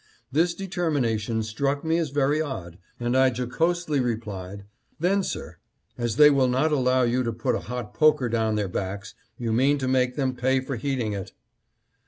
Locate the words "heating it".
10.75-11.33